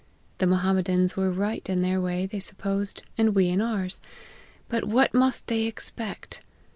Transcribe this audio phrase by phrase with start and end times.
[0.39, 4.01] the Mo hammedans were right in their way, tney supposed, and we in ours;
[4.67, 6.41] but what must they expect